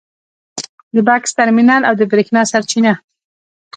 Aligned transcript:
د 0.95 0.97
بکس 1.07 1.31
ترمینل 1.37 1.81
او 1.89 1.93
د 1.99 2.01
برېښنا 2.11 2.41
سرچینه 2.51 2.93